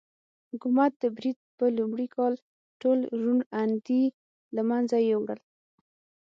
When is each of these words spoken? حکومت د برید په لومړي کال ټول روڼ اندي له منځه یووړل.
حکومت 0.51 0.91
د 1.01 1.03
برید 1.17 1.37
په 1.57 1.65
لومړي 1.77 2.07
کال 2.15 2.33
ټول 2.81 2.99
روڼ 3.21 3.37
اندي 3.61 4.03
له 4.55 4.61
منځه 4.69 4.97
یووړل. 5.09 5.39